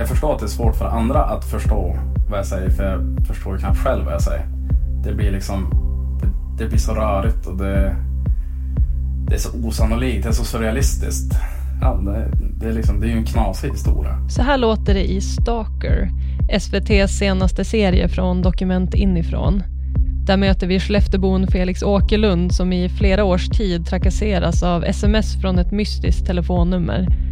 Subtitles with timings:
[0.00, 1.96] jag förstår att det är svårt för andra att förstå
[2.30, 4.46] vad jag säger för jag förstår knappt själv vad jag säger.
[5.04, 5.70] Det blir liksom,
[6.20, 7.96] det, det blir så rörigt och det,
[9.28, 11.34] det är så osannolikt, det är så surrealistiskt.
[11.80, 14.28] Ja, det, det, är liksom, det är ju en knasig historia.
[14.28, 16.10] Så här låter det i Stalker,
[16.48, 19.62] SVTs senaste serie från Dokument inifrån.
[20.26, 25.58] Där möter vi Skelleftebon Felix Åkerlund som i flera års tid trakasseras av sms från
[25.58, 27.29] ett mystiskt telefonnummer.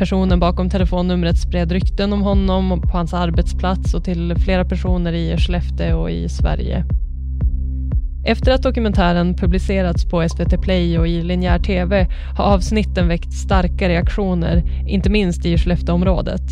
[0.00, 5.36] Personen bakom telefonnumret spred rykten om honom på hans arbetsplats och till flera personer i
[5.36, 6.84] Skellefteå och i Sverige.
[8.26, 13.88] Efter att dokumentären publicerats på SVT Play och i linjär TV har avsnitten väckt starka
[13.88, 16.42] reaktioner, inte minst i Skellefteåområdet.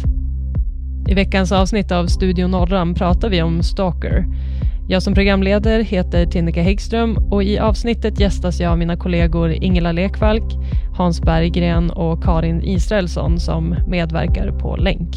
[1.08, 4.24] I veckans avsnitt av Studio Norran pratar vi om Stalker.
[4.90, 9.92] Jag som programledare heter Tinnika Häggström och i avsnittet gästas jag av mina kollegor Ingela
[9.92, 10.44] Lekvalk,
[10.96, 15.08] Hans Berggren och Karin Israelsson som medverkar på länk.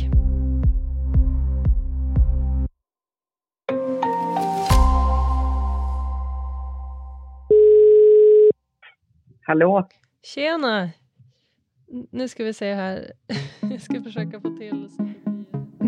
[9.42, 9.88] Hallå?
[10.24, 10.90] Tjena!
[12.12, 13.12] Nu ska vi se här.
[13.62, 14.90] Jag ska försöka få till...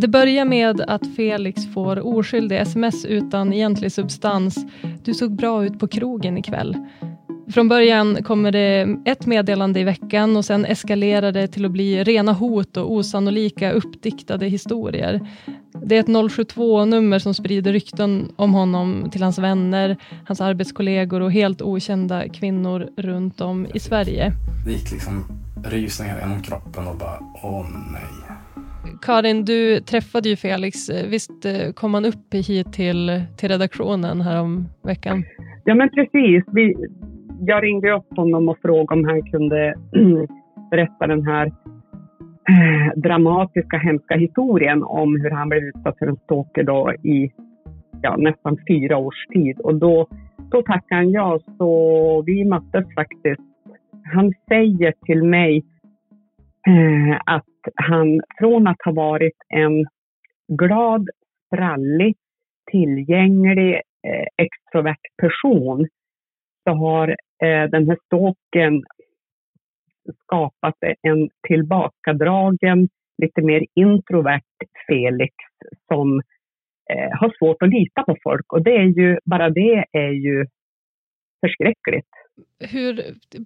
[0.04, 4.66] Det börjar med att Felix får oskyldig sms utan egentlig substans.
[5.04, 6.78] Du såg bra ut på krogen ikväll.
[7.54, 12.04] Från början kommer det ett meddelande i veckan och sen eskalerar det till att bli
[12.04, 15.28] rena hot och osannolika uppdiktade historier.
[15.86, 21.32] Det är ett 072-nummer som sprider rykten om honom till hans vänner, hans arbetskollegor och
[21.32, 24.32] helt okända kvinnor runt om i Sverige.
[24.66, 25.26] Det gick liksom
[25.66, 28.33] rysningar genom kroppen och bara, åh nej.
[29.02, 30.90] Karin, du träffade ju Felix.
[30.90, 35.24] Eh, visst eh, kom han upp hit till, till redaktionen här veckan?
[35.66, 36.44] Ja, men precis.
[36.52, 36.76] Vi,
[37.40, 39.74] jag ringde upp honom och frågade om han kunde
[40.72, 41.46] berätta den här
[42.50, 47.32] eh, dramatiska, hemska historien om hur han blev utsatt för en stalker då i
[48.02, 49.60] ja, nästan fyra års tid.
[49.60, 50.08] Och då,
[50.52, 53.42] då tackade han ja, så vi möttes faktiskt.
[54.14, 55.64] Han säger till mig
[56.68, 57.46] eh, att
[57.76, 59.86] han från att ha varit en
[60.48, 61.10] glad,
[61.48, 62.16] sprallig,
[62.72, 63.74] tillgänglig,
[64.08, 65.88] eh, extrovert person
[66.64, 67.08] så har
[67.44, 68.84] eh, den här ståken
[70.24, 74.42] skapat en tillbakadragen, lite mer introvert
[74.88, 75.34] Felix
[75.88, 76.22] som
[76.90, 78.54] eh, har svårt att lita på folk.
[78.54, 80.46] Och det är ju, bara det är ju
[81.46, 82.23] förskräckligt.
[82.60, 83.02] Hur,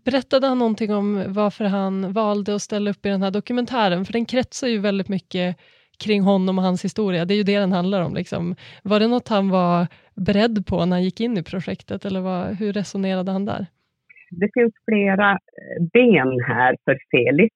[0.05, 4.05] berättade han någonting om varför han valde att ställa upp i den här dokumentären?
[4.05, 5.57] För den kretsar ju väldigt mycket
[6.03, 7.25] kring honom och hans historia.
[7.25, 8.13] Det är ju det den handlar om.
[8.13, 8.55] Liksom.
[8.83, 12.55] Var det något han var beredd på när han gick in i projektet eller vad,
[12.59, 13.65] hur resonerade han där?
[14.31, 17.55] Det finns flera eh, ben här för Felix.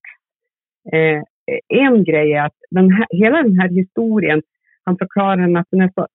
[0.93, 1.21] Eh,
[1.67, 4.41] en grej är att den här, hela den här historien,
[4.83, 6.07] han förklarar att den är så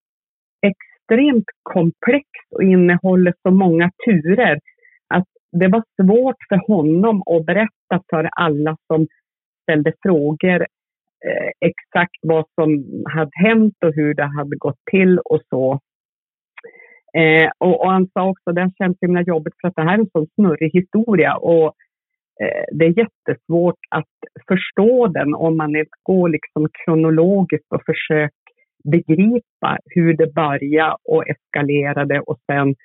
[0.61, 4.59] extremt komplex och innehåller så många turer
[5.59, 9.07] det var svårt för honom att berätta för alla som
[9.63, 10.61] ställde frågor
[11.25, 15.79] eh, exakt vad som hade hänt och hur det hade gått till och så.
[17.17, 19.99] Eh, och, och, han sa också, det känns himla jobbigt för att det här är
[19.99, 21.73] en sån snurrig historia och
[22.41, 24.15] eh, det är jättesvårt att
[24.47, 28.47] förstå den om man inte går liksom kronologiskt och försöker
[28.83, 32.75] begripa hur det började och eskalerade och sen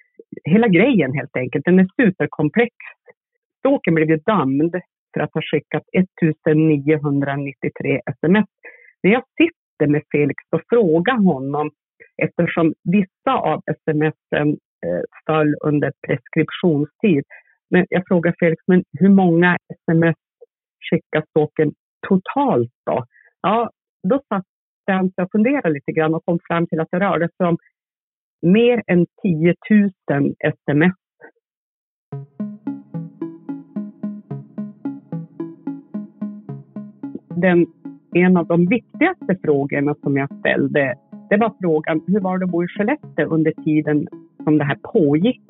[0.45, 1.65] hela grejen helt enkelt.
[1.65, 2.75] Den är superkomplex.
[3.59, 4.75] Ståken blev ju dömd
[5.15, 8.47] för att ha skickat 1993 sms.
[9.03, 11.71] När jag sitter med Felix och frågar honom,
[12.23, 14.49] eftersom vissa av smsen
[14.87, 17.25] eh, föll under preskriptionstid,
[17.71, 20.17] men jag frågar Felix, men hur många sms
[20.91, 21.73] skickar Ståken
[22.09, 23.05] totalt då?
[23.41, 23.71] Ja,
[24.09, 24.45] då satt
[24.87, 27.59] han sig och funderade lite grann och kom fram till att det rörde sig om
[28.43, 29.91] mer än 10 000
[30.39, 30.95] sms.
[37.37, 37.67] Den,
[38.15, 40.95] en av de viktigaste frågorna som jag ställde,
[41.31, 44.09] det var frågan hur var det att bo i Skellefteå under tiden
[44.45, 45.43] som det här pågick?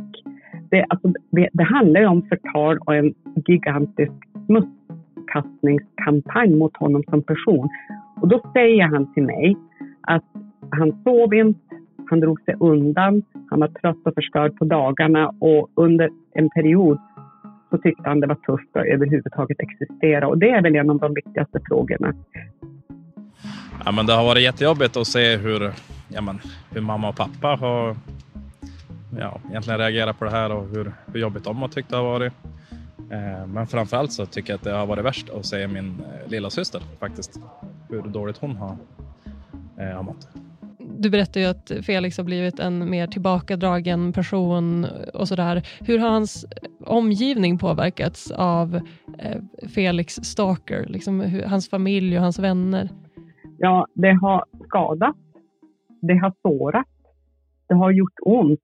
[0.71, 3.15] Det, alltså, det, det handlar ju om förtal och en
[3.47, 4.13] gigantisk
[4.47, 7.69] smutskastningskampanj mot honom som person.
[8.21, 9.57] Och då säger han till mig
[10.01, 10.25] att
[10.71, 11.72] han sov inte,
[12.13, 16.99] han drog sig undan, han var trött och förstörd på dagarna och under en period
[17.71, 20.29] så tyckte han det var tufft att överhuvudtaget existera.
[20.29, 22.15] Och det är väl en av de viktigaste frågorna.
[23.85, 25.73] Ja, men det har varit jättejobbigt att se hur,
[26.09, 26.39] ja, men,
[26.71, 27.97] hur mamma och pappa har
[29.19, 32.05] ja, egentligen reagerat på det här och hur, hur jobbigt de har tyckt det har
[32.05, 32.33] varit.
[33.11, 36.31] Eh, men framförallt så tycker jag att det har varit värst att se min eh,
[36.31, 37.41] lilla syster faktiskt.
[37.89, 38.77] Hur dåligt hon har
[39.79, 40.29] eh, Amat.
[41.03, 45.63] Du berättar ju att Felix har blivit en mer tillbakadragen person och sådär.
[45.87, 48.75] Hur har hans eh, omgivning påverkats av
[49.19, 49.41] eh,
[49.75, 50.87] Felix stalker?
[50.87, 52.89] Liksom hur, hans familj och hans vänner?
[53.59, 55.17] Ja, det har skadat.
[56.01, 56.87] Det har sårat.
[57.69, 58.61] Det har gjort ont.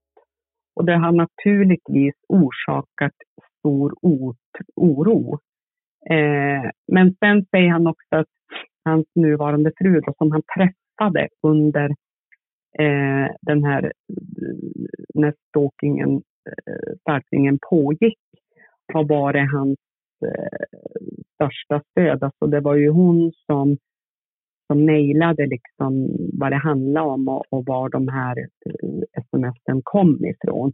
[0.76, 3.14] Och det har naturligtvis orsakat
[3.58, 3.94] stor
[4.76, 5.38] oro.
[6.10, 8.26] Eh, men sen säger han också att
[8.84, 11.94] hans nuvarande fru då, som han träffade under
[12.78, 13.92] eh, den här
[15.14, 16.22] när stalkingen,
[16.66, 18.18] eh, stalkingen pågick
[18.92, 19.78] har varit hans
[20.24, 20.78] eh,
[21.34, 22.22] största stöd.
[22.22, 23.76] Alltså det var ju hon som,
[24.66, 30.24] som mejlade liksom vad det handlade om och, och var de här eh, smsen kom
[30.24, 30.72] ifrån.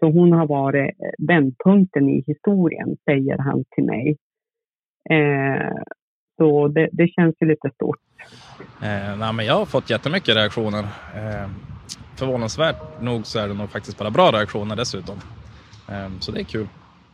[0.00, 4.16] Så hon har varit eh, vändpunkten i historien, säger han till mig.
[5.10, 5.82] Eh,
[6.36, 7.98] så det, det, känns ju lite stort.
[8.82, 10.82] Eh, nej, men jag har fått jättemycket reaktioner.
[11.18, 11.48] Eh,
[12.18, 15.16] förvånansvärt nog så är det nog faktiskt bara bra reaktioner dessutom.
[15.88, 16.66] Eh, så det är kul.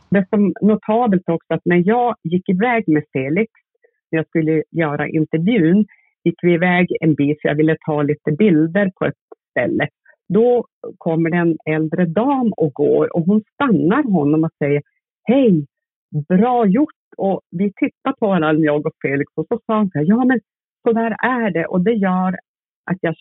[0.09, 3.51] Det som notabelt också att när jag gick iväg med Felix,
[4.11, 5.85] när jag skulle göra intervjun,
[6.23, 9.21] gick vi iväg en bit för jag ville ta lite bilder på ett
[9.51, 9.87] ställe.
[10.33, 10.65] Då
[10.97, 14.81] kommer det en äldre dam och går och hon stannar honom och säger
[15.23, 15.65] Hej,
[16.27, 19.97] bra gjort och vi tittar på varandra, jag och Felix, och så sa han så
[19.97, 20.39] här, ja men
[20.83, 22.37] så där är det och det gör
[22.91, 23.15] att jag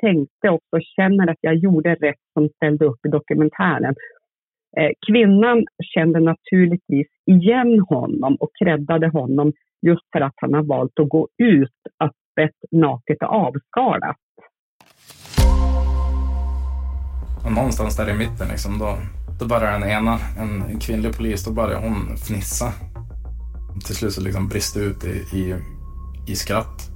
[0.00, 3.94] tänkte också, känner att jag gjorde rätt som ställde upp i dokumentären.
[4.76, 5.64] Eh, kvinnan
[5.94, 9.52] kände naturligtvis igen honom och creddade honom
[9.86, 14.16] just för att han har valt att gå ut öppet, naket och avskalat.
[17.44, 18.96] Och någonstans där i mitten, liksom, då,
[19.40, 22.72] då börjar den ena, en, en kvinnlig polis, då börjar hon fnissa
[23.86, 25.54] till slut så liksom brister ut i, i,
[26.26, 26.93] i skratt.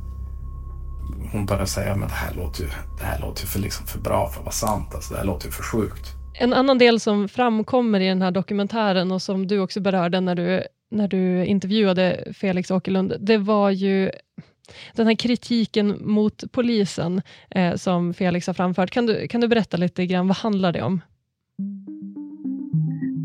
[1.33, 4.01] Hon börjar säga, men det här låter ju, det här låter ju för, liksom för
[4.01, 4.95] bra för att vara sant.
[4.95, 6.07] Alltså, det här låter ju för sjukt.
[6.41, 10.35] En annan del som framkommer i den här dokumentären och som du också berörde när
[10.35, 14.11] du, när du intervjuade Felix Åkerlund, det var ju
[14.95, 18.91] den här kritiken mot polisen eh, som Felix har framfört.
[18.91, 21.01] Kan du, kan du berätta lite grann, vad handlar det om?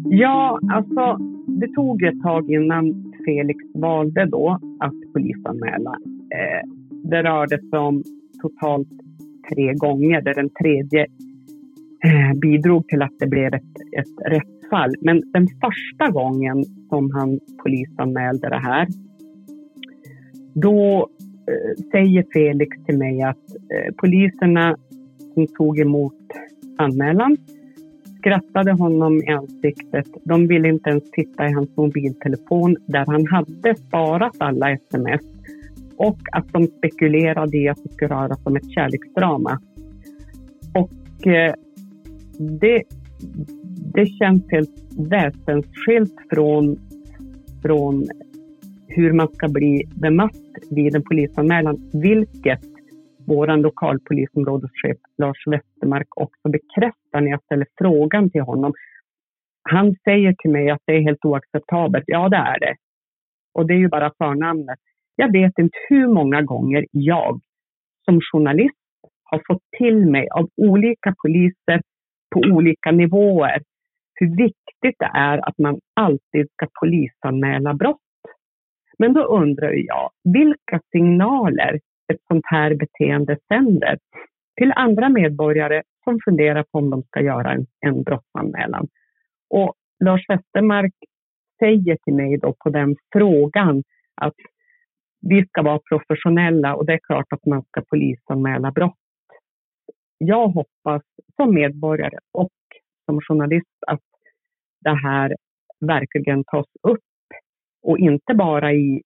[0.05, 1.17] Ja, alltså
[1.47, 5.97] det tog ett tag innan Felix valde då att polisanmäla.
[6.33, 6.69] Eh,
[7.03, 8.03] det rörde sig om
[8.41, 8.88] totalt
[9.50, 11.01] tre gånger där den tredje
[12.03, 13.63] eh, bidrog till att det blev ett,
[13.97, 14.95] ett rättsfall.
[15.01, 18.88] Men den första gången som han polisanmälde det här,
[20.53, 21.09] då
[21.47, 24.77] eh, säger Felix till mig att eh, poliserna
[25.33, 26.15] som tog emot
[26.77, 27.38] anmälan
[28.17, 30.07] skrattade honom i ansiktet.
[30.23, 35.32] De ville inte ens titta i hans mobiltelefon där han hade sparat alla sms
[36.03, 39.59] och att de spekulerade i att det skulle röra sig om ett kärleksdrama.
[40.73, 41.53] Och eh,
[42.39, 42.83] det,
[43.94, 46.77] det känns helt väsensskilt från,
[47.61, 48.07] från
[48.88, 52.63] hur man ska bli bemött vid en polisanmälan, vilket
[53.25, 58.73] vår lokalpolisområdeschef Lars Westermark också bekräftar när jag ställer frågan till honom.
[59.69, 62.03] Han säger till mig att det är helt oacceptabelt.
[62.07, 62.75] Ja, det är det.
[63.53, 64.79] Och det är ju bara förnamnet.
[65.15, 67.39] Jag vet inte hur många gånger jag
[68.05, 68.75] som journalist
[69.24, 71.82] har fått till mig av olika poliser
[72.34, 73.62] på olika nivåer
[74.15, 77.98] hur viktigt det är att man alltid ska polisanmäla brott.
[78.98, 81.79] Men då undrar jag, vilka signaler
[82.13, 83.98] ett sånt här beteende sänder
[84.55, 88.88] till andra medborgare som funderar på om de ska göra en, en brottsanmälan.
[89.50, 89.74] Och
[90.05, 90.93] Lars Westermark
[91.60, 93.84] säger till mig då på den frågan
[94.15, 94.36] att
[95.30, 98.98] vi ska vara professionella och det är klart att man ska polisanmäla brott.
[100.18, 101.01] Jag hoppas
[101.36, 102.51] som medborgare och
[103.06, 104.01] som journalist att
[104.82, 105.36] det här
[105.80, 107.00] verkligen tas upp
[107.84, 109.01] och inte bara i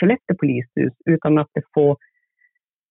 [0.00, 1.96] Skellefteå polishus utan att det får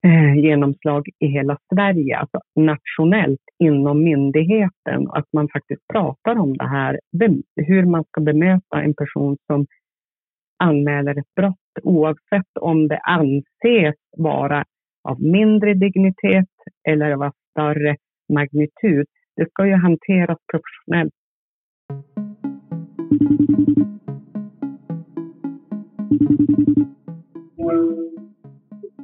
[0.06, 5.08] eh, genomslag i hela Sverige, alltså nationellt inom myndigheten.
[5.10, 7.00] Att man faktiskt pratar om det här,
[7.56, 9.66] hur man ska bemöta en person som
[10.64, 14.64] anmäler ett brott oavsett om det anses vara
[15.10, 16.50] av mindre dignitet
[16.90, 17.96] eller av större
[18.34, 19.06] magnitud.
[19.36, 21.14] Det ska ju hanteras professionellt.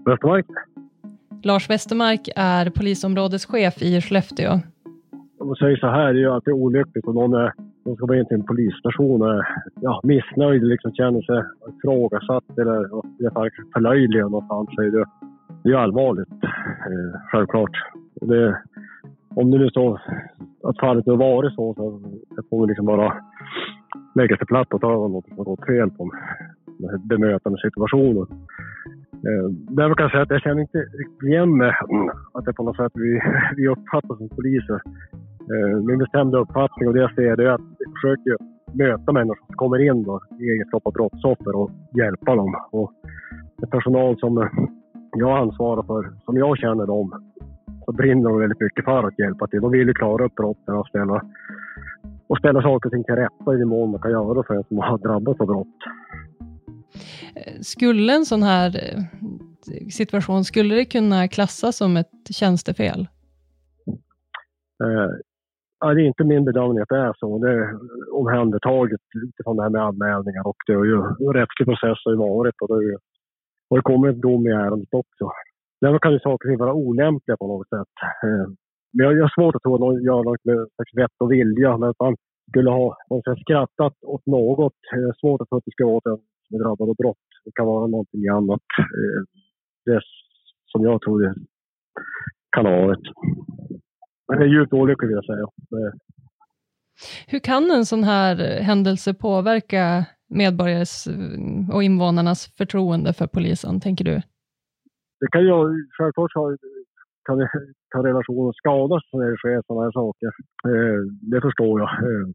[0.06, 0.46] Västermark.
[1.44, 4.52] Lars Westermark är polisområdeschef i Skellefteå.
[5.40, 7.52] Om man säger så här, det är ju alltid olyckligt om någon, är,
[7.88, 9.48] någon ska gå in till en polisstation och är
[9.82, 12.86] ja, missnöjd, liksom känner sig ifrågasatt eller
[13.22, 14.70] i alla fall förlöjligad någonstans.
[14.76, 15.06] Det är
[15.64, 16.30] ju allvarligt.
[16.92, 17.72] eh, självklart.
[18.22, 18.58] Det,
[19.36, 20.00] om det nu så
[20.64, 22.02] att fallet har varit så, så
[22.50, 23.14] får vi liksom bara
[24.16, 26.12] lägga sig platt och ta något som har gått fel på
[27.00, 28.28] bemötande situationen.
[29.28, 31.72] Eh, därför kan jag säga att jag känner inte riktigt igen mig
[32.34, 33.22] att det på något sätt vi,
[33.58, 34.82] vi uppfattas som poliser.
[35.54, 38.38] Eh, min bestämda uppfattning och det jag ser är att försöker
[38.74, 42.56] möta människor som kommer in då, i egenskap av brottsoffer och hjälpa dem.
[42.72, 42.92] Och
[43.72, 44.50] personal som
[45.12, 47.32] jag ansvarar för, som jag känner dem,
[47.86, 49.62] så brinner de väldigt mycket för att hjälpa till.
[49.62, 51.22] De vill ju klara upp brotten och ställa,
[52.28, 54.64] och ställa saker och ting till rätta i den mån man kan göra för en
[54.64, 55.78] som har drabbats av brott.
[57.62, 59.04] Skulle en sån här eh,
[59.90, 63.08] situation, skulle det kunna klassas som ett tjänstefel?
[65.80, 67.40] Ja, det är inte min bedömning att det är så.
[67.40, 67.70] Det är
[68.14, 70.98] omhändertaget utifrån det här med anmälningar och det har ju
[71.40, 72.98] rättslig process har ju varit och det har ju
[73.70, 75.26] det kommit en dom i ärendet också.
[75.82, 77.94] Därför kan ju saker vara olämpliga på något sätt.
[78.24, 78.48] Eh,
[78.94, 80.58] men jag har svårt att tro att någon gör något med
[81.02, 81.78] vett och vilja.
[81.78, 82.16] Men att man
[82.50, 82.98] skulle ha
[83.44, 84.80] skrattat åt något.
[84.94, 86.96] Eh, jag har svårt att tro att det ska vara den som är drabbad av
[86.96, 87.28] brott.
[87.46, 88.68] Det kan vara någonting annat.
[88.80, 89.22] Eh,
[89.86, 90.02] det
[90.72, 91.34] som jag tror det
[92.56, 93.06] kan ha varit.
[94.28, 95.46] Men det är djupt olyckligt vill jag säga.
[97.28, 101.08] Hur kan en sån här händelse påverka medborgares
[101.74, 104.16] och invånarnas förtroende för polisen, tänker du?
[105.20, 105.52] Det kan ju
[105.98, 106.58] självklart ha,
[107.28, 107.50] kan det,
[107.94, 110.30] kan relationen skadas när det sker sådana här saker.
[110.72, 111.90] Eh, det förstår jag.
[111.90, 112.28] Eh,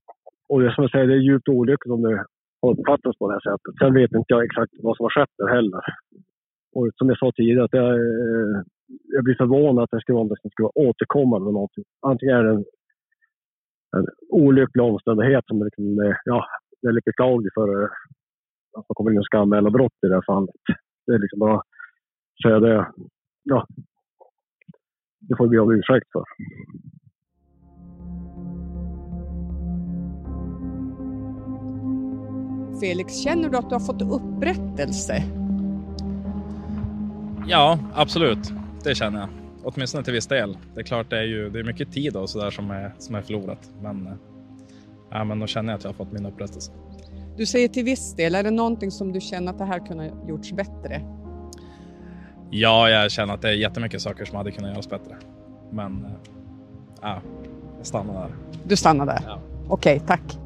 [0.48, 2.24] och det som jag säger, det är djupt olyckligt om det
[2.70, 3.72] uppfattas på det här sättet.
[3.80, 5.82] Sen vet inte jag exakt vad som har skett där heller.
[6.76, 7.82] Och som jag sa tidigare, att eh,
[9.14, 11.84] jag blir förvånad att det skulle vara något som skulle vara återkommande med någonting.
[12.00, 12.64] Antingen är det en,
[13.96, 16.46] en olycklig omständighet som liksom, ja,
[16.82, 20.24] är väldigt beklaglig för att man kommer in och ska anmäla brott i det här
[20.26, 20.54] fallet.
[21.06, 21.62] Det är liksom bara
[22.42, 22.92] säga det.
[23.42, 23.66] Ja,
[25.20, 26.24] det får vi be om ursäkt för.
[32.80, 35.22] Felix, känner du att du har fått upprättelse?
[37.46, 38.61] Ja, absolut.
[38.84, 39.28] Det känner jag.
[39.64, 40.58] Åtminstone till viss del.
[40.74, 42.92] Det är klart, det är ju det är mycket tid och så där som är,
[42.98, 43.70] som är förlorat.
[43.82, 44.08] Men,
[45.10, 46.72] ja, men då känner jag att jag har fått min upprättelse.
[47.36, 48.34] Du säger till viss del.
[48.34, 51.00] Är det någonting som du känner att det här kunde ha gjorts bättre?
[52.50, 55.16] Ja, jag känner att det är jättemycket saker som hade kunnat göras bättre.
[55.70, 56.06] Men
[57.02, 57.20] ja,
[57.76, 58.30] jag stannar där.
[58.64, 59.20] Du stannar där?
[59.26, 59.38] Ja.
[59.68, 60.38] Okej, okay, tack.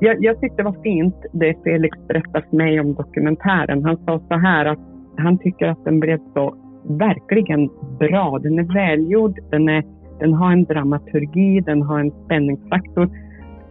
[0.00, 3.84] Jag, jag tyckte det var fint det Felix berättade för mig om dokumentären.
[3.84, 4.78] Han sa så här att
[5.16, 6.56] han tycker att den blev så
[6.88, 8.38] verkligen bra.
[8.38, 9.84] Den är välgjord, den, är,
[10.18, 13.10] den har en dramaturgi, den har en spänningsfaktor.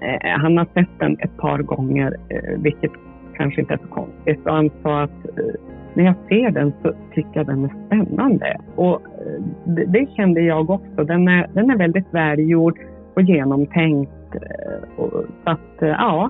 [0.01, 2.91] Eh, han har sett den ett par gånger, eh, vilket
[3.37, 4.45] kanske inte är så konstigt.
[4.45, 5.55] Och han sa att eh,
[5.93, 8.57] när jag ser den så tycker jag den är spännande.
[8.75, 11.03] Och eh, det, det kände jag också.
[11.03, 12.79] Den är, den är väldigt välgjord
[13.13, 14.11] och genomtänkt.
[14.35, 15.11] Eh, och,
[15.43, 16.29] så att, eh, ja,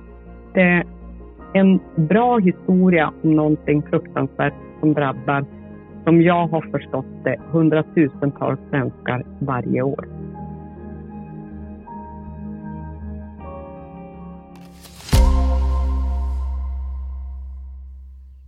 [0.54, 0.84] det är
[1.52, 5.44] en bra historia om någonting fruktansvärt som drabbar,
[6.06, 10.08] som jag har förstått det, hundratusentals svenskar varje år.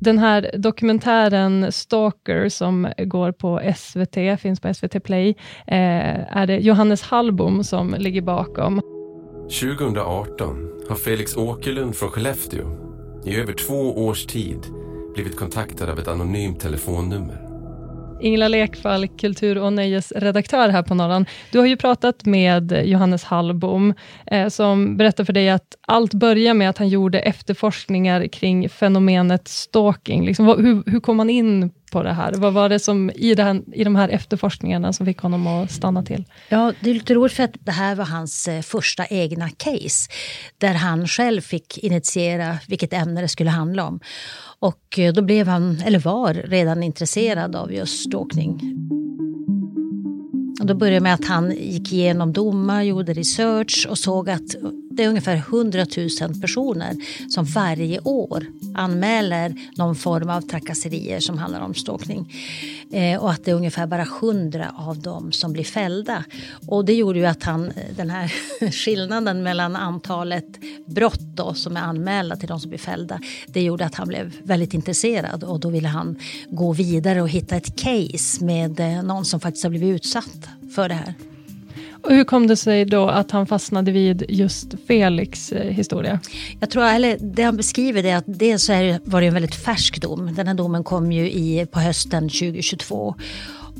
[0.00, 5.28] Den här dokumentären Stalker som går på SVT, finns på SVT Play,
[5.66, 8.80] eh, är det Johannes Hallbom som ligger bakom.
[9.60, 12.66] 2018 har Felix Åkerlund från Skellefteå
[13.24, 14.58] i över två års tid
[15.14, 17.47] blivit kontaktad av ett anonymt telefonnummer.
[18.20, 21.26] Ingela Lekvall, kultur och nöjesredaktör här på Norran.
[21.52, 23.94] Du har ju pratat med Johannes Hallbom,
[24.26, 29.48] eh, som berättar för dig att allt börjar med att han gjorde efterforskningar kring fenomenet
[29.48, 30.26] stalking.
[30.26, 32.32] Liksom, vad, hur, hur kom han in på det här?
[32.32, 36.02] Vad var det som i, den, i de här efterforskningarna som fick honom att stanna
[36.02, 36.24] till?
[36.48, 40.10] Ja, det är lite roligt för att det här var hans eh, första egna case,
[40.58, 44.00] där han själv fick initiera vilket ämne det skulle handla om.
[44.58, 48.60] Och eh, då blev han, eller var, redan intresserad av just stalkning.
[50.60, 54.56] Och då började med att han gick igenom domar, gjorde research och såg att
[54.98, 55.86] det är ungefär 100
[56.20, 56.96] 000 personer
[57.30, 62.32] som varje år anmäler någon form av trakasserier som handlar om stalkning.
[62.92, 66.24] Eh, och att det är ungefär bara 100 av dem som blir fällda.
[66.68, 68.32] Och det gjorde ju att han, eh, den här
[68.72, 70.46] skillnaden mellan antalet
[70.86, 74.32] brott då, som är anmälda till de som blir fällda, det gjorde att han blev
[74.42, 76.16] väldigt intresserad och då ville han
[76.48, 80.88] gå vidare och hitta ett case med eh, någon som faktiskt har blivit utsatt för
[80.88, 81.14] det här.
[82.02, 86.20] Och hur kom det sig då att han fastnade vid just Felix eh, historia?
[86.60, 89.54] Jag tror, eller det han beskriver det är att dels är, var det en väldigt
[89.54, 90.34] färsk dom.
[90.34, 93.14] Den här domen kom ju i, på hösten 2022.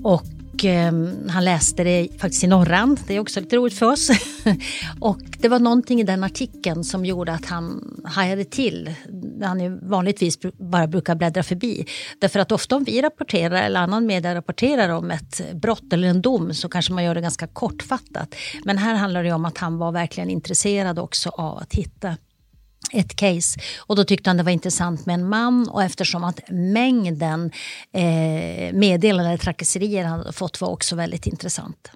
[0.03, 0.25] Och
[0.65, 0.93] eh,
[1.29, 4.11] han läste det faktiskt i Norran, det är också lite roligt för oss.
[5.01, 8.95] och det var någonting i den artikeln som gjorde att han hajade till.
[9.43, 11.87] Han ju vanligtvis bara brukar bläddra förbi.
[12.19, 16.23] Därför att ofta om vi rapporterar eller annan media rapporterar om ett brott eller en
[16.23, 18.35] dom så kanske man gör det ganska kortfattat.
[18.65, 22.17] Men här handlar det om att han var verkligen intresserad också av att hitta
[22.93, 23.61] ett case.
[23.79, 27.51] Och då tyckte han det var intressant med en man och eftersom att mängden
[27.93, 31.91] eh, meddelanden eller trakasserier han fått var också väldigt intressant.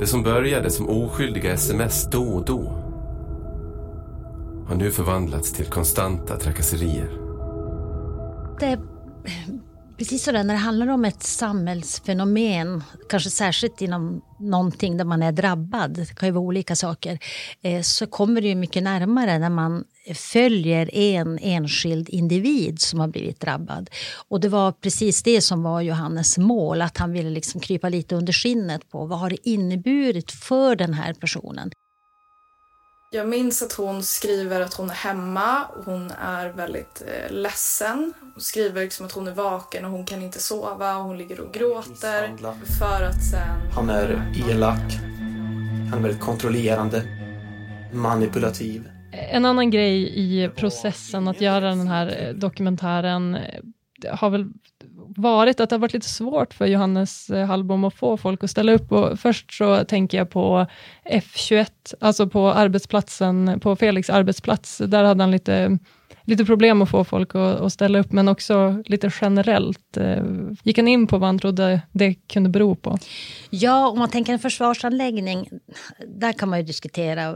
[0.00, 2.86] Det som började som oskyldiga sms då och då
[4.68, 7.10] har nu förvandlats till konstanta trakasserier.
[8.60, 8.78] Det
[9.98, 15.32] Precis så när det handlar om ett samhällsfenomen, kanske särskilt inom någonting där man är
[15.32, 17.18] drabbad, det kan ju vara olika saker,
[17.62, 19.84] eh, så kommer det ju mycket närmare när man
[20.14, 23.90] följer en enskild individ som har blivit drabbad.
[24.28, 28.14] Och det var precis det som var Johannes mål, att han ville liksom krypa lite
[28.16, 31.70] under skinnet på vad har det inneburit för den här personen.
[33.16, 38.12] Jag minns att hon skriver att hon är hemma, hon är väldigt eh, ledsen.
[38.20, 41.40] Hon skriver liksom att hon är vaken och hon kan inte sova och hon ligger
[41.40, 42.36] och gråter.
[42.78, 43.70] För att sen...
[43.74, 44.92] Han är elak.
[45.90, 47.02] Han är väldigt kontrollerande.
[47.92, 48.88] Manipulativ.
[49.12, 53.60] En annan grej i processen att göra den här eh, dokumentären eh,
[54.14, 54.46] har väl
[55.18, 58.50] varit att det har varit lite svårt för Johannes eh, Hallbom att få folk att
[58.50, 58.92] ställa upp.
[58.92, 60.66] Och först så tänker jag på
[61.10, 61.68] F21,
[62.00, 64.78] alltså på arbetsplatsen, på Felix arbetsplats.
[64.78, 65.78] Där hade han lite
[66.26, 69.96] lite problem att få folk att, att, ställa upp, men också lite generellt.
[69.96, 70.24] Eh,
[70.62, 72.98] gick han in på vad han trodde det kunde bero på?
[73.50, 75.48] Ja, om man tänker en försvarsanläggning,
[76.06, 77.34] där kan man ju diskutera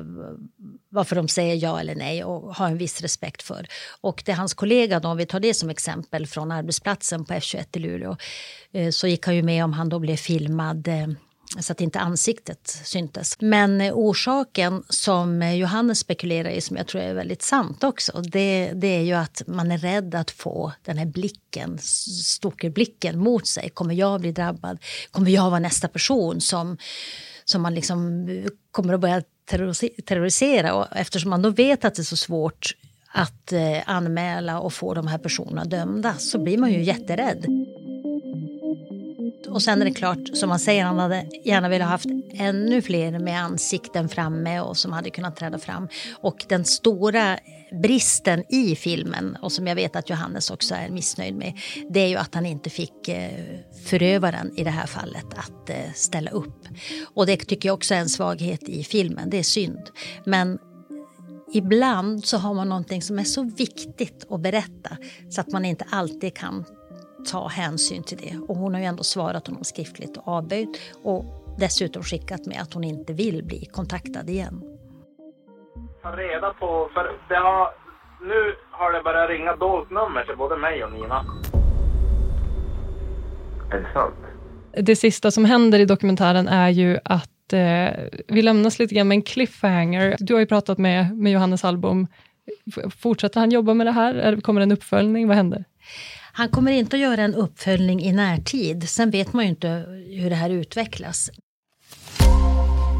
[0.88, 3.66] varför de säger ja eller nej och ha en viss respekt för.
[4.00, 7.76] Och det hans kollega, då, om vi tar det som exempel från arbetsplatsen på F21
[7.76, 8.16] i Luleå,
[8.72, 11.08] eh, så gick han ju med om han då blev filmad eh,
[11.58, 13.36] så att inte ansiktet syntes.
[13.40, 18.22] Men eh, orsaken som eh, Johannes spekulerar i, som jag tror är väldigt sant också,
[18.22, 21.78] det, det är ju att man är rädd att få den här blicken,
[22.24, 23.70] stalkerblicken mot sig.
[23.70, 24.78] Kommer jag bli drabbad?
[25.10, 26.76] Kommer jag vara nästa person som,
[27.44, 29.22] som man liksom eh, kommer att börja
[30.04, 30.74] terrorisera?
[30.74, 32.76] Och eftersom man då vet att det är så svårt
[33.12, 33.52] att
[33.84, 37.46] anmäla och få de här personerna dömda så blir man ju jätterädd.
[39.50, 43.18] Och sen är det klart, som man säger, han hade gärna velat haft ännu fler
[43.18, 45.88] med ansikten framme och som hade kunnat träda fram.
[46.20, 47.38] Och den stora
[47.82, 51.58] bristen i filmen, och som jag vet att Johannes också är missnöjd med,
[51.90, 53.30] det är ju att han inte fick eh,
[53.84, 56.68] förövaren i det här fallet att eh, ställa upp.
[57.14, 59.90] Och det tycker jag också är en svaghet i filmen, det är synd.
[60.24, 60.58] Men
[61.52, 64.96] ibland så har man någonting som är så viktigt att berätta
[65.30, 66.64] så att man inte alltid kan
[67.26, 68.36] ta hänsyn till det.
[68.48, 71.24] Och hon har ju ändå svarat honom skriftligt och avböjt och
[71.58, 74.62] dessutom skickat med att hon inte vill bli kontaktad igen.
[76.02, 77.68] Ta reda på, för det har,
[78.20, 81.24] nu har det börjat ringa dolt nummer till både mig och Nina.
[83.72, 84.14] Är det sant?
[84.72, 87.90] Det sista som händer i dokumentären är ju att eh,
[88.28, 90.16] vi lämnas lite grann med en cliffhanger.
[90.18, 92.06] Du har ju pratat med, med Johannes Albom.
[93.02, 94.40] Fortsätter han jobba med det här?
[94.40, 95.28] Kommer det en uppföljning?
[95.28, 95.64] Vad händer?
[96.32, 98.88] Han kommer inte att göra en uppföljning i närtid.
[98.88, 99.68] Sen vet man ju inte
[100.10, 101.30] hur det här utvecklas.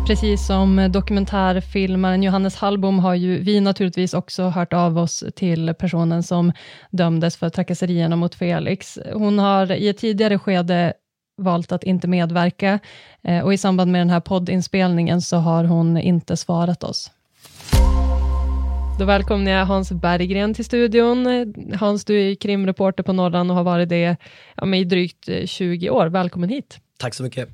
[0.06, 6.22] Precis som dokumentärfilmaren Johannes Hallbom har ju vi naturligtvis också hört av oss till personen
[6.22, 6.52] som
[6.90, 8.98] dömdes för trakasserierna mot Felix.
[9.12, 10.92] Hon har i ett tidigare skede
[11.36, 12.78] valt att inte medverka
[13.22, 17.10] eh, och i samband med den här poddinspelningen så har hon inte svarat oss.
[19.00, 21.26] Då välkomnar jag Hans Berggren till studion.
[21.78, 24.16] Hans, du är krimreporter på Norran och har varit det
[24.56, 26.06] ja, i drygt 20 eh, år.
[26.06, 26.78] Välkommen hit.
[26.98, 27.48] Tack så mycket.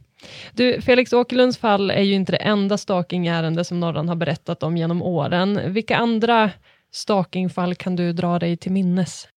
[0.52, 4.76] Du, Felix Åkerlunds fall är ju inte det enda stalkingärende som Norran har berättat om
[4.76, 5.72] genom åren.
[5.72, 6.50] Vilka andra
[6.92, 9.28] stalkingfall kan du dra dig till minnes?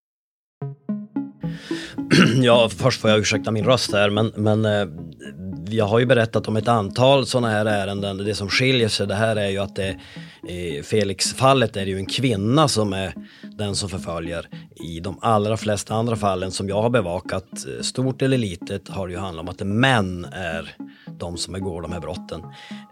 [2.41, 4.87] Ja, först får jag ursäkta min röst här, men, men eh,
[5.73, 8.17] jag har ju berättat om ett antal sådana här ärenden.
[8.17, 9.97] Det som skiljer sig det här är ju att det,
[10.47, 13.13] i Felix-fallet är det ju en kvinna som är
[13.57, 14.47] den som förföljer.
[14.75, 19.07] I de allra flesta andra fallen som jag har bevakat, eh, stort eller litet, har
[19.07, 20.75] det ju handlat om att män är
[21.19, 22.41] de som begår de här brotten.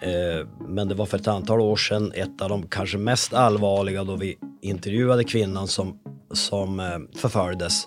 [0.02, 4.04] Eh, men det var för ett antal år sedan ett av de kanske mest allvarliga
[4.04, 6.00] då vi intervjuade kvinnan som,
[6.34, 6.86] som eh,
[7.16, 7.86] förföljdes.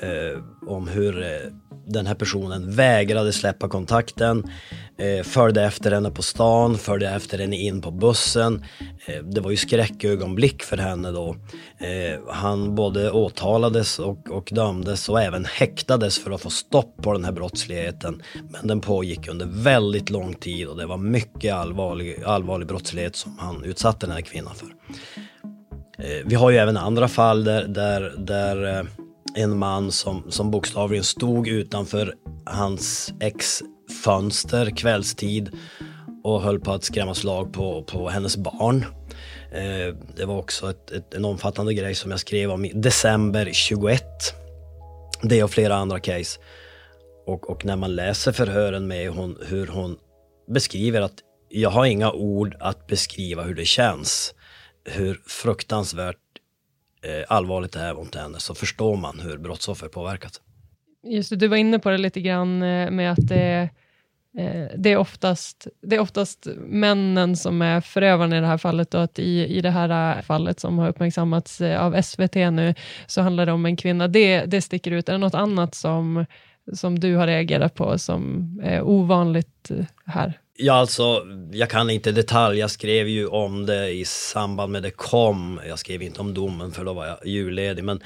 [0.00, 1.52] Eh, om hur eh,
[1.86, 4.50] den här personen vägrade släppa kontakten,
[4.98, 8.64] eh, följde efter henne på stan, följde efter henne in på bussen.
[9.06, 11.36] Eh, det var ju skräckögonblick för henne då.
[11.78, 17.12] Eh, han både åtalades och, och dömdes och även häktades för att få stopp på
[17.12, 18.22] den här brottsligheten.
[18.50, 23.38] Men den pågick under väldigt lång tid och det var mycket allvarlig, allvarlig brottslighet som
[23.38, 24.66] han utsatte den här kvinnan för.
[25.98, 28.86] Eh, vi har ju även andra fall där, där, där
[29.36, 32.14] en man som, som bokstavligen stod utanför
[32.46, 33.62] hans ex
[34.04, 35.50] fönster kvällstid
[36.24, 38.84] och höll på att skrämma slag på, på hennes barn.
[39.52, 43.50] Eh, det var också ett, ett, en omfattande grej som jag skrev om i december
[43.52, 44.02] 21.
[45.22, 46.40] Det och flera andra case.
[47.26, 49.96] Och, och när man läser förhören med hon, hur hon
[50.48, 51.14] beskriver att
[51.48, 54.34] jag har inga ord att beskriva hur det känns.
[54.84, 56.16] Hur fruktansvärt
[57.02, 60.40] Eh, allvarligt det här var inte henne så förstår man hur brottsoffer påverkas.
[61.02, 63.70] Just det, du var inne på det lite grann eh, med att det,
[64.38, 68.94] eh, det, är oftast, det är oftast männen som är förövarna i det här fallet
[68.94, 72.74] och att i, i det här fallet som har uppmärksammats av SVT nu
[73.06, 74.08] så handlar det om en kvinna.
[74.08, 75.08] Det, det sticker ut.
[75.08, 76.26] Är det något annat som,
[76.72, 79.70] som du har reagerat på som är ovanligt
[80.04, 80.40] här?
[80.58, 82.58] Ja, alltså, jag kan inte detalj.
[82.58, 85.60] Jag skrev ju om det i samband med det kom.
[85.68, 87.84] Jag skrev inte om domen för då var jag julledig.
[87.84, 88.00] Men,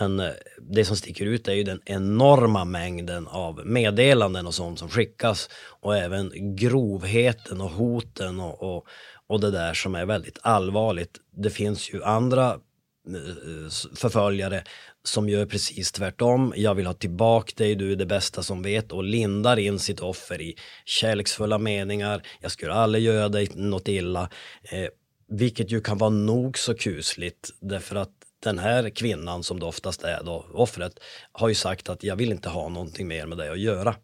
[0.00, 4.78] men eh, det som sticker ut är ju den enorma mängden av meddelanden och sånt
[4.78, 5.48] som skickas.
[5.80, 8.86] Och även grovheten och hoten och, och,
[9.26, 11.18] och det där som är väldigt allvarligt.
[11.36, 14.64] Det finns ju andra eh, eh, förföljare
[15.02, 16.52] som gör precis tvärtom.
[16.56, 20.00] Jag vill ha tillbaka dig, du är det bästa som vet och lindar in sitt
[20.00, 22.22] offer i kärleksfulla meningar.
[22.40, 24.30] Jag skulle aldrig göra dig något illa.
[24.62, 24.88] Eh,
[25.28, 28.10] vilket ju kan vara nog så kusligt därför att
[28.42, 30.92] den här kvinnan som det oftast är då, offret,
[31.32, 33.94] har ju sagt att jag vill inte ha någonting mer med dig att göra.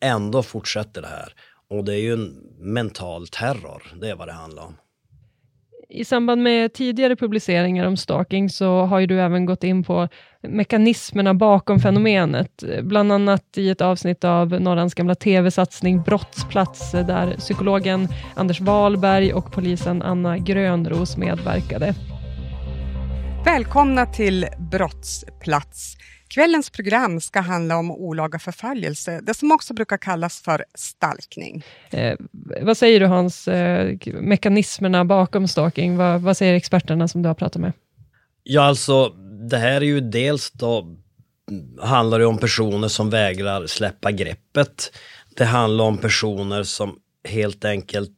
[0.00, 1.34] Ändå fortsätter det här.
[1.68, 2.26] Och det är ju en
[2.58, 4.76] mental terror, det är vad det handlar om.
[5.92, 10.08] I samband med tidigare publiceringar om stalking så har ju du även gått in på
[10.42, 12.64] mekanismerna bakom fenomenet.
[12.82, 19.52] Bland annat i ett avsnitt av Norrans gamla tv-satsning Brottsplats där psykologen Anders Wahlberg och
[19.52, 21.94] polisen Anna Grönros medverkade.
[23.44, 25.96] Välkomna till Brottsplats.
[26.34, 31.64] Kvällens program ska handla om olaga förföljelse, det som också brukar kallas för stalkning.
[31.90, 32.16] Eh,
[32.62, 37.34] vad säger du Hans, eh, mekanismerna bakom stalking, vad, vad, säger experterna som du har
[37.34, 37.72] pratat med?
[38.42, 39.08] Ja, alltså
[39.50, 40.96] det här är ju dels då
[41.80, 44.92] handlar det om personer som vägrar släppa greppet.
[45.36, 48.16] Det handlar om personer som helt enkelt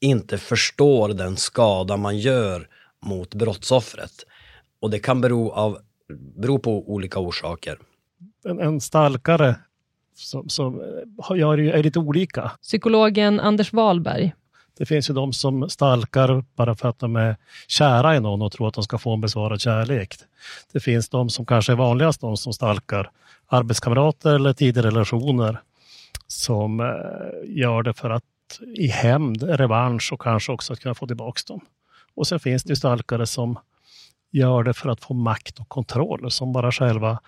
[0.00, 2.68] inte förstår den skada man gör
[3.06, 4.24] mot brottsoffret.
[4.80, 5.78] Och det kan bero av
[6.16, 7.78] beror på olika orsaker.
[8.44, 9.56] En, en stalkare
[10.14, 10.82] som, som
[11.36, 12.52] gör, är lite olika.
[12.62, 14.32] Psykologen Anders Wahlberg.
[14.78, 17.36] Det finns ju de som stalkar bara för att de är
[17.68, 20.14] kära i någon och tror att de ska få en besvarad kärlek.
[20.72, 23.10] Det finns de som kanske är vanligast, de som stalkar
[23.46, 25.60] arbetskamrater eller tidigare relationer
[26.26, 26.86] som eh,
[27.44, 28.24] gör det för att
[28.76, 31.60] i hämnd, revansch och kanske också att kunna få tillbaka dem.
[32.14, 33.58] Och sen finns det ju stalkare som
[34.30, 37.20] gör det för att få makt och kontroll som bara själva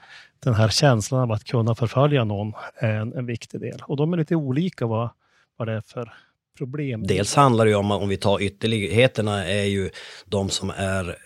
[0.45, 3.83] den här känslan av att kunna förfölja någon är en, en viktig del.
[3.83, 5.11] Och de är lite olika vad,
[5.57, 6.13] vad det är för
[6.59, 7.07] problem.
[7.07, 9.91] Dels handlar det ju om, om vi tar ytterligheterna, är ju
[10.27, 11.17] de som är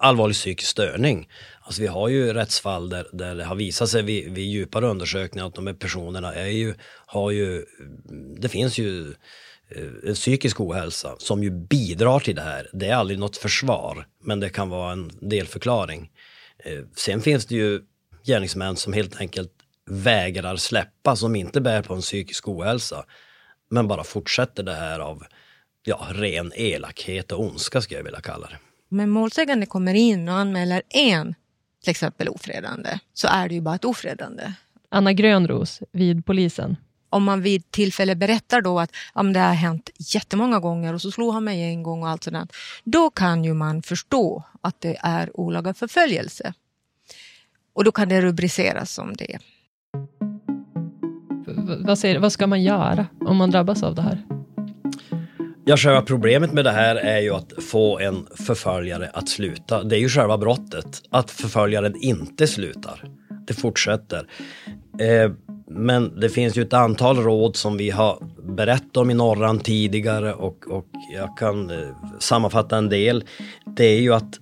[0.00, 1.28] allvarlig psykisk störning.
[1.60, 5.46] Alltså vi har ju rättsfall där, där det har visat sig vid, vid djupare undersökningar
[5.46, 6.74] att de här personerna är ju,
[7.06, 7.64] har ju,
[8.38, 9.14] det finns ju
[10.06, 12.70] en psykisk ohälsa som ju bidrar till det här.
[12.72, 16.10] Det är aldrig något försvar, men det kan vara en delförklaring.
[16.58, 17.82] Eh, sen finns det ju
[18.24, 19.52] gärningsmän som helt enkelt
[19.90, 23.04] vägrar släppa, som inte bär på en psykisk ohälsa,
[23.70, 25.24] men bara fortsätter det här av
[25.84, 28.58] ja, ren elakhet och ondska skulle jag vilja kalla det.
[28.88, 31.34] Men målsägande kommer in och anmäler en,
[31.82, 34.52] till exempel ofredande, så är det ju bara ett ofredande.
[34.88, 36.76] Anna Grönros vid polisen
[37.10, 41.10] om man vid tillfälle berättar då att ja, det har hänt jättemånga gånger och så
[41.10, 42.52] slog han mig en gång och allt sådant.
[42.84, 46.54] Då kan ju man förstå att det är olaga förföljelse.
[47.72, 49.38] Och då kan det rubriceras som det.
[51.86, 54.22] Vad, säger, vad ska man göra om man drabbas av det här?
[55.64, 59.82] Ja, själva problemet med det här är ju att få en förföljare att sluta.
[59.82, 63.04] Det är ju själva brottet, att förföljaren inte slutar.
[63.46, 64.26] Det fortsätter.
[65.00, 65.30] Eh,
[65.68, 70.34] men det finns ju ett antal råd som vi har berättat om i Norran tidigare
[70.34, 73.24] och, och jag kan eh, sammanfatta en del.
[73.76, 74.38] Det är ju att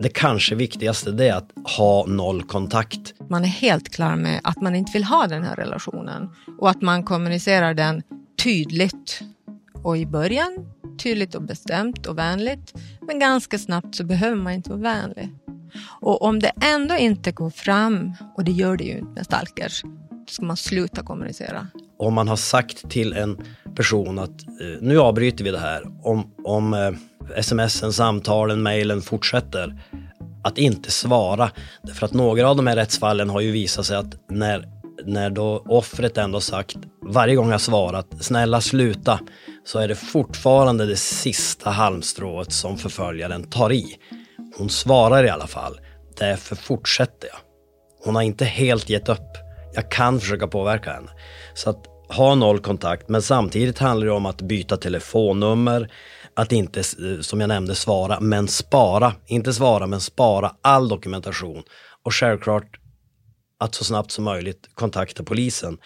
[0.00, 3.14] det kanske viktigaste det är att ha noll kontakt.
[3.28, 6.82] Man är helt klar med att man inte vill ha den här relationen och att
[6.82, 8.02] man kommunicerar den
[8.42, 9.20] tydligt.
[9.82, 10.66] Och i början
[10.98, 12.74] tydligt och bestämt och vänligt.
[13.06, 15.28] Men ganska snabbt så behöver man inte vara vänlig.
[16.00, 19.82] Och om det ändå inte går fram, och det gör det ju inte med stalkers,
[20.30, 21.66] ska man sluta kommunicera.
[21.98, 23.38] Om man har sagt till en
[23.76, 25.82] person att eh, nu avbryter vi det här.
[26.02, 29.74] Om, om eh, smsen, samtalen, mejlen fortsätter
[30.44, 31.50] att inte svara.
[31.94, 34.68] För att några av de här rättsfallen har ju visat sig att när,
[35.04, 39.20] när då offret ändå sagt varje gång jag svarat snälla sluta
[39.64, 43.96] så är det fortfarande det sista halmstrået som förföljaren tar i.
[44.58, 45.80] Hon svarar i alla fall.
[46.18, 47.38] Därför fortsätter jag.
[48.04, 49.45] Hon har inte helt gett upp.
[49.76, 51.10] Jag kan försöka påverka henne.
[51.54, 55.90] Så att ha noll kontakt, men samtidigt handlar det om att byta telefonnummer,
[56.34, 59.14] att inte, eh, som jag nämnde, svara, men spara.
[59.26, 61.62] Inte svara, men spara all dokumentation.
[62.02, 62.80] Och självklart
[63.58, 65.78] att så snabbt som möjligt kontakta polisen.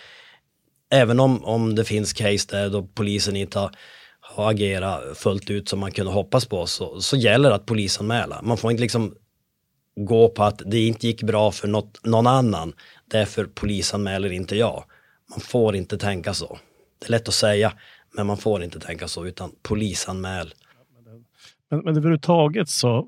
[0.92, 3.70] Även om, om det finns case där då polisen inte har,
[4.20, 8.40] har agerat fullt ut som man kunde hoppas på så, så gäller det att polisanmäla.
[8.42, 9.14] Man får inte liksom
[10.04, 12.72] gå på att det inte gick bra för något, någon annan.
[13.10, 14.84] Därför polisanmäler inte jag.
[15.30, 16.58] Man får inte tänka så.
[16.98, 17.72] Det är lätt att säga,
[18.12, 20.54] men man får inte tänka så, utan polisanmäl.
[21.70, 23.06] Men, men överhuvudtaget så,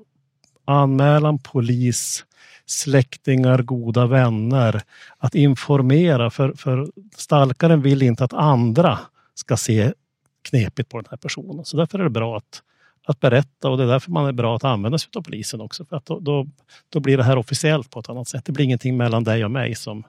[0.65, 2.25] anmälan, polis,
[2.65, 4.81] släktingar, goda vänner,
[5.17, 6.29] att informera.
[6.29, 8.99] För, för stalkaren vill inte att andra
[9.35, 9.93] ska se
[10.41, 11.65] knepigt på den här personen.
[11.65, 12.63] Så därför är det bra att,
[13.05, 15.85] att berätta och det är därför man är bra att använda sig av polisen också.
[15.85, 16.47] För att då, då,
[16.89, 18.45] då blir det här officiellt på ett annat sätt.
[18.45, 20.03] Det blir ingenting mellan dig och mig som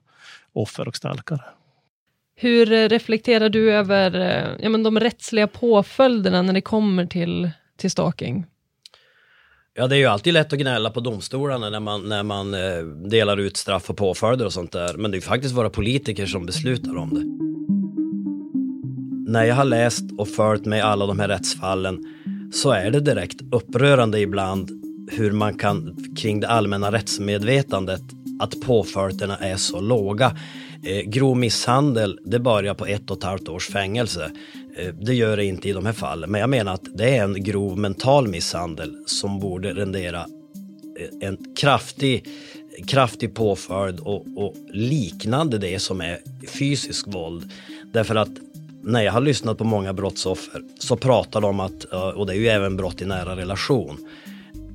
[0.52, 1.40] offer och stalkare.
[2.36, 7.50] Hur eh, reflekterar du över eh, ja, men de rättsliga påföljderna när det kommer till,
[7.76, 8.46] till stalking?
[9.76, 12.82] Ja, det är ju alltid lätt att gnälla på domstolarna när man, när man eh,
[13.10, 14.94] delar ut straff och påföljder och sånt där.
[14.94, 17.24] Men det är faktiskt våra politiker som beslutar om det.
[19.32, 22.04] När jag har läst och följt med alla de här rättsfallen
[22.54, 24.70] så är det direkt upprörande ibland
[25.10, 28.02] hur man kan kring det allmänna rättsmedvetandet
[28.40, 30.36] att påföljderna är så låga.
[30.82, 34.30] Eh, grov misshandel, det börjar på ett och ett halvt års fängelse.
[34.76, 37.24] Eh, det gör det inte i de här fallen, men jag menar att det är
[37.24, 42.28] en grov mental misshandel som borde rendera eh, en kraftig,
[42.86, 47.50] kraftig påföljd och, och liknande det som är fysisk våld.
[47.92, 48.30] Därför att
[48.84, 52.36] när jag har lyssnat på många brottsoffer så pratar de om att, och det är
[52.36, 53.98] ju även brott i nära relation,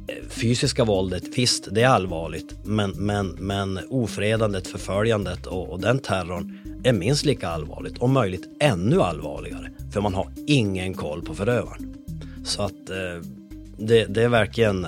[0.08, 6.00] eh, fysiska våldet, visst det är allvarligt, men, men, men ofredandet, förföljandet och, och den
[6.00, 11.36] terrorn är minst lika allvarligt, om möjligt ännu allvarligare, för man har ingen koll på
[11.36, 11.96] förövaren.
[12.46, 13.26] Så att eh,
[13.78, 14.88] det, det, är verkligen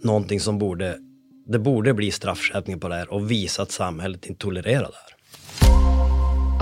[0.00, 0.98] någonting som borde,
[1.46, 5.21] det borde bli straffskärpning på det här och visa att samhället inte tolererar det här.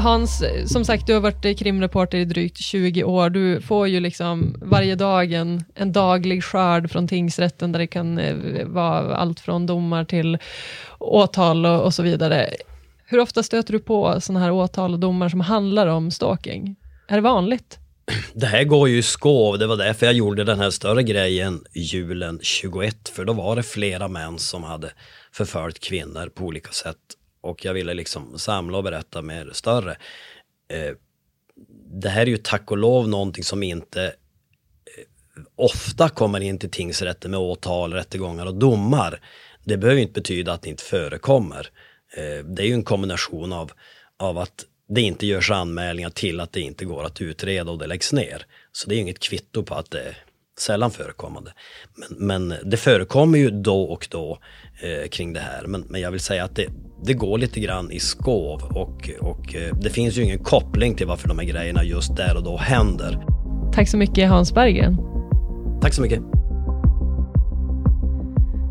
[0.01, 3.31] Hans, som sagt, du har varit krimreporter i drygt 20 år.
[3.31, 8.19] Du får ju liksom varje dag en, en daglig skörd från tingsrätten, där det kan
[8.19, 10.39] eh, vara allt från domar till
[10.99, 12.51] åtal och, och så vidare.
[13.05, 16.77] Hur ofta stöter du på sådana här åtal och domar som handlar om stalking?
[17.09, 17.79] Är det vanligt?
[18.35, 21.65] Det här går ju i skov, det var därför jag gjorde den här större grejen
[21.75, 24.91] julen 21, för då var det flera män som hade
[25.33, 26.97] förföljt kvinnor på olika sätt
[27.41, 29.97] och jag ville liksom samla och berätta mer större.
[30.69, 30.95] Eh,
[31.93, 34.13] det här är ju tack och lov någonting som inte eh,
[35.57, 39.21] ofta kommer in till tingsrätten med åtal, rättegångar och domar.
[39.65, 41.69] Det behöver inte betyda att det inte förekommer.
[42.17, 43.73] Eh, det är ju en kombination av,
[44.17, 47.87] av att det inte görs anmälningar till att det inte går att utreda och det
[47.87, 48.47] läggs ner.
[48.73, 50.17] Så det är inget kvitto på att det
[50.61, 51.53] sällan förekommande.
[51.95, 54.39] Men, men det förekommer ju då och då
[54.83, 55.67] eh, kring det här.
[55.67, 56.67] Men, men jag vill säga att det,
[57.05, 61.07] det går lite grann i skov och, och eh, det finns ju ingen koppling till
[61.07, 63.25] varför de här grejerna just där och då händer.
[63.73, 64.97] Tack så mycket Hans Berggren.
[65.83, 66.21] Tack så mycket.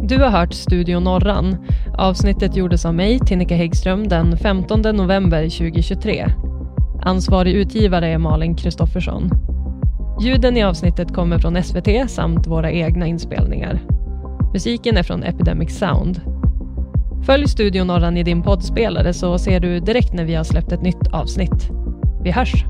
[0.10, 1.58] Du har hört Studio Norran.
[1.98, 6.28] Avsnittet gjordes av mig, Tinnika Häggström, den 15 november 2023.
[7.02, 9.30] Ansvarig utgivare är Malin Kristoffersson.
[10.22, 13.82] Ljuden i avsnittet kommer från SVT samt våra egna inspelningar.
[14.54, 16.22] Musiken är från Epidemic Sound.
[17.26, 20.82] Följ Studio Norran i din poddspelare så ser du direkt när vi har släppt ett
[20.82, 21.70] nytt avsnitt.
[22.24, 22.66] Vi hörs!